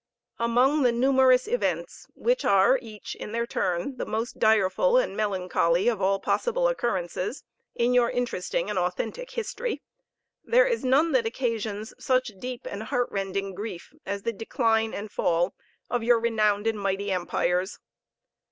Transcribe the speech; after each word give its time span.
Among 0.39 0.81
the 0.81 0.91
numerous 0.91 1.47
events, 1.47 2.07
which 2.15 2.43
are 2.43 2.79
each 2.81 3.13
in 3.13 3.33
their 3.33 3.45
turn 3.45 3.97
the 3.97 4.05
most 4.07 4.39
direful 4.39 4.97
and 4.97 5.15
melancholy 5.15 5.87
of 5.87 6.01
all 6.01 6.19
possible 6.19 6.67
occurrences, 6.67 7.43
in 7.75 7.93
your 7.93 8.09
interesting 8.09 8.67
and 8.67 8.79
authentic 8.79 9.29
history, 9.29 9.83
there 10.43 10.65
is 10.65 10.83
none 10.83 11.11
that 11.11 11.27
occasions 11.27 11.93
such 11.99 12.31
deep 12.39 12.65
and 12.67 12.81
heart 12.81 13.11
rending 13.11 13.53
grief 13.53 13.93
as 14.03 14.23
the 14.23 14.33
decline 14.33 14.95
and 14.95 15.11
fall 15.11 15.53
of 15.87 16.01
your 16.01 16.19
renowned 16.19 16.65
and 16.65 16.79
mighty 16.79 17.11
empires. 17.11 17.77